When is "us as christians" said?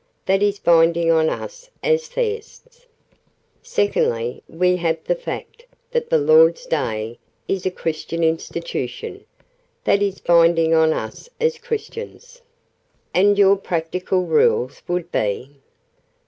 10.91-12.41